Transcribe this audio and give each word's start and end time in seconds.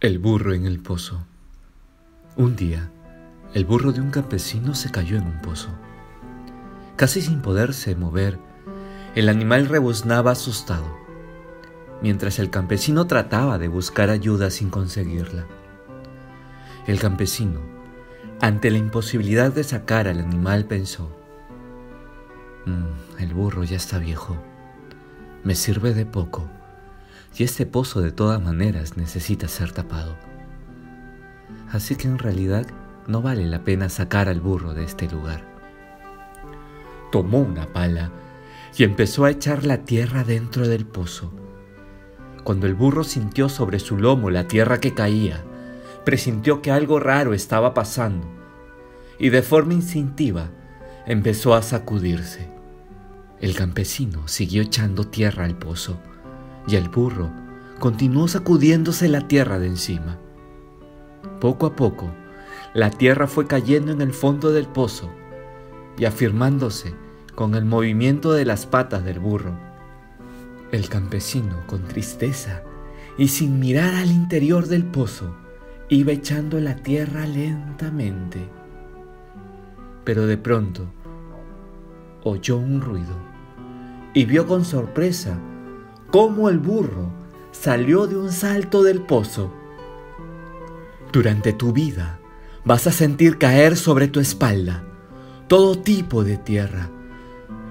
El 0.00 0.18
burro 0.18 0.54
en 0.54 0.64
el 0.64 0.80
pozo. 0.80 1.26
Un 2.34 2.56
día, 2.56 2.90
el 3.52 3.66
burro 3.66 3.92
de 3.92 4.00
un 4.00 4.10
campesino 4.10 4.74
se 4.74 4.90
cayó 4.90 5.18
en 5.18 5.24
un 5.24 5.42
pozo. 5.42 5.68
Casi 6.96 7.20
sin 7.20 7.42
poderse 7.42 7.94
mover, 7.94 8.38
el 9.14 9.28
animal 9.28 9.66
rebuznaba 9.66 10.30
asustado, 10.30 10.86
mientras 12.00 12.38
el 12.38 12.48
campesino 12.48 13.06
trataba 13.08 13.58
de 13.58 13.68
buscar 13.68 14.08
ayuda 14.08 14.50
sin 14.50 14.70
conseguirla. 14.70 15.44
El 16.86 16.98
campesino, 16.98 17.60
ante 18.40 18.70
la 18.70 18.78
imposibilidad 18.78 19.52
de 19.52 19.64
sacar 19.64 20.08
al 20.08 20.20
animal, 20.20 20.64
pensó, 20.64 21.14
mm, 22.64 23.20
el 23.20 23.34
burro 23.34 23.64
ya 23.64 23.76
está 23.76 23.98
viejo, 23.98 24.38
me 25.44 25.54
sirve 25.54 25.92
de 25.92 26.06
poco 26.06 26.48
y 27.36 27.44
este 27.44 27.66
pozo 27.66 28.00
de 28.00 28.12
todas 28.12 28.42
maneras 28.42 28.96
necesita 28.96 29.48
ser 29.48 29.72
tapado. 29.72 30.16
Así 31.70 31.96
que 31.96 32.08
en 32.08 32.18
realidad 32.18 32.66
no 33.06 33.22
vale 33.22 33.46
la 33.46 33.64
pena 33.64 33.88
sacar 33.88 34.28
al 34.28 34.40
burro 34.40 34.74
de 34.74 34.84
este 34.84 35.08
lugar. 35.08 35.44
Tomó 37.12 37.38
una 37.38 37.66
pala 37.66 38.10
y 38.76 38.84
empezó 38.84 39.24
a 39.24 39.30
echar 39.30 39.64
la 39.64 39.78
tierra 39.78 40.24
dentro 40.24 40.68
del 40.68 40.86
pozo. 40.86 41.32
Cuando 42.44 42.66
el 42.66 42.74
burro 42.74 43.04
sintió 43.04 43.48
sobre 43.48 43.78
su 43.78 43.96
lomo 43.96 44.30
la 44.30 44.48
tierra 44.48 44.80
que 44.80 44.94
caía, 44.94 45.44
presintió 46.04 46.62
que 46.62 46.70
algo 46.70 46.98
raro 46.98 47.34
estaba 47.34 47.74
pasando 47.74 48.26
y 49.18 49.28
de 49.28 49.42
forma 49.42 49.74
instintiva 49.74 50.50
empezó 51.06 51.54
a 51.54 51.62
sacudirse. 51.62 52.48
El 53.40 53.54
campesino 53.54 54.28
siguió 54.28 54.62
echando 54.62 55.06
tierra 55.06 55.44
al 55.44 55.56
pozo 55.56 56.00
y 56.66 56.76
el 56.76 56.88
burro 56.88 57.30
continuó 57.78 58.28
sacudiéndose 58.28 59.08
la 59.08 59.26
tierra 59.26 59.58
de 59.58 59.66
encima. 59.68 60.18
Poco 61.40 61.66
a 61.66 61.76
poco, 61.76 62.10
la 62.74 62.90
tierra 62.90 63.26
fue 63.26 63.46
cayendo 63.46 63.92
en 63.92 64.00
el 64.00 64.12
fondo 64.12 64.52
del 64.52 64.66
pozo 64.66 65.10
y 65.98 66.04
afirmándose 66.04 66.94
con 67.34 67.54
el 67.54 67.64
movimiento 67.64 68.32
de 68.32 68.44
las 68.44 68.66
patas 68.66 69.04
del 69.04 69.18
burro. 69.18 69.58
El 70.72 70.88
campesino, 70.88 71.66
con 71.66 71.82
tristeza 71.84 72.62
y 73.18 73.28
sin 73.28 73.58
mirar 73.58 73.94
al 73.94 74.10
interior 74.10 74.66
del 74.66 74.84
pozo, 74.84 75.34
iba 75.88 76.12
echando 76.12 76.60
la 76.60 76.76
tierra 76.76 77.26
lentamente. 77.26 78.48
Pero 80.04 80.26
de 80.26 80.36
pronto 80.36 80.86
oyó 82.22 82.58
un 82.58 82.80
ruido 82.80 83.16
y 84.14 84.24
vio 84.26 84.46
con 84.46 84.64
sorpresa 84.64 85.38
cómo 86.10 86.48
el 86.48 86.58
burro 86.58 87.10
salió 87.52 88.06
de 88.06 88.16
un 88.16 88.32
salto 88.32 88.82
del 88.82 89.02
pozo. 89.02 89.52
Durante 91.12 91.52
tu 91.52 91.72
vida 91.72 92.20
vas 92.64 92.86
a 92.86 92.92
sentir 92.92 93.38
caer 93.38 93.76
sobre 93.76 94.08
tu 94.08 94.20
espalda 94.20 94.84
todo 95.48 95.76
tipo 95.76 96.22
de 96.22 96.36
tierra, 96.36 96.90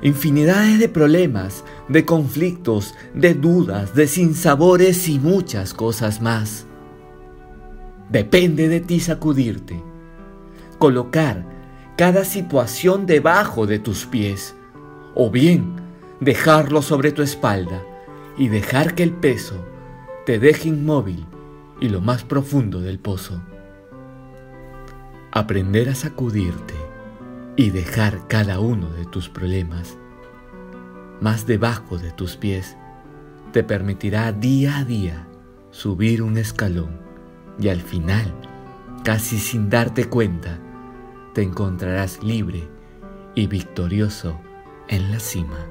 infinidades 0.00 0.78
de 0.78 0.88
problemas, 0.88 1.64
de 1.88 2.04
conflictos, 2.04 2.94
de 3.14 3.34
dudas, 3.34 3.94
de 3.94 4.06
sinsabores 4.06 5.08
y 5.08 5.18
muchas 5.18 5.74
cosas 5.74 6.20
más. 6.20 6.66
Depende 8.10 8.68
de 8.68 8.78
ti 8.78 9.00
sacudirte, 9.00 9.82
colocar 10.78 11.44
cada 11.96 12.24
situación 12.24 13.06
debajo 13.06 13.66
de 13.66 13.80
tus 13.80 14.06
pies, 14.06 14.54
o 15.16 15.30
bien 15.30 15.74
dejarlo 16.20 16.80
sobre 16.80 17.10
tu 17.10 17.22
espalda 17.22 17.82
y 18.36 18.48
dejar 18.48 18.94
que 18.94 19.02
el 19.02 19.12
peso 19.12 19.64
te 20.26 20.38
deje 20.38 20.68
inmóvil 20.68 21.26
y 21.80 21.88
lo 21.88 22.00
más 22.00 22.24
profundo 22.24 22.80
del 22.80 22.98
pozo. 22.98 23.42
Aprender 25.32 25.88
a 25.88 25.94
sacudirte 25.94 26.74
y 27.56 27.70
dejar 27.70 28.26
cada 28.28 28.60
uno 28.60 28.90
de 28.90 29.04
tus 29.04 29.28
problemas 29.28 29.98
más 31.20 31.46
debajo 31.46 31.96
de 31.96 32.10
tus 32.10 32.36
pies 32.36 32.76
te 33.52 33.62
permitirá 33.62 34.32
día 34.32 34.78
a 34.78 34.84
día 34.84 35.26
subir 35.70 36.22
un 36.22 36.36
escalón 36.36 37.00
y 37.58 37.68
al 37.68 37.80
final, 37.80 38.34
casi 39.04 39.38
sin 39.38 39.70
darte 39.70 40.06
cuenta, 40.06 40.58
te 41.32 41.42
encontrarás 41.42 42.22
libre 42.22 42.68
y 43.34 43.46
victorioso 43.46 44.38
en 44.88 45.12
la 45.12 45.20
cima. 45.20 45.66